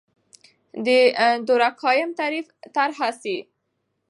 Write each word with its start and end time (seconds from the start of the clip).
د 0.85 0.87
دورکهايم 1.47 2.09
تعریف 2.19 2.47
طرحه 2.75 3.09
سي. 3.21 3.37